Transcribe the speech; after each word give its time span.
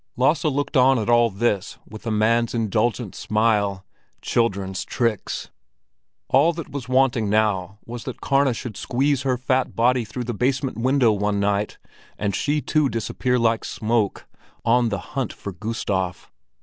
Lasse 0.17 0.45
looked 0.45 0.75
on 0.75 0.97
at 0.97 1.11
all 1.11 1.29
this 1.29 1.77
with 1.87 2.07
a 2.07 2.11
man's 2.11 2.55
indulgent 2.55 3.13
smile—children's 3.13 4.83
tricks! 4.83 5.51
All 6.27 6.53
that 6.53 6.71
was 6.71 6.89
wanting 6.89 7.29
now 7.29 7.77
was 7.85 8.05
that 8.05 8.19
Karna 8.19 8.55
should 8.55 8.75
squeeze 8.77 9.21
her 9.21 9.37
fat 9.37 9.75
body 9.75 10.03
through 10.03 10.23
the 10.23 10.33
basement 10.33 10.79
window 10.79 11.11
one 11.11 11.39
night, 11.39 11.77
and 12.17 12.35
she 12.35 12.61
too 12.61 12.89
disappear 12.89 13.37
like 13.37 13.63
smoke—on 13.63 14.89
the 14.89 14.97
hunt 15.13 15.31
for 15.31 15.51
Gustav. 15.51 16.31